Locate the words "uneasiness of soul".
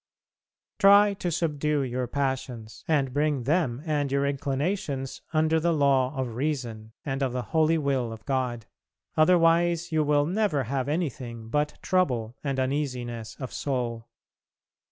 12.59-14.07